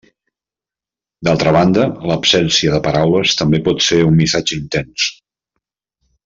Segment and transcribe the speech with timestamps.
[1.27, 5.07] D'altra banda, l'absència de paraules també pot ser un missatge intens.